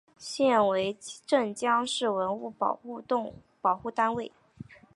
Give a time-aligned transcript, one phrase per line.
[0.17, 0.97] 现为
[1.27, 2.99] 镇江市文物保护
[3.91, 4.31] 单位。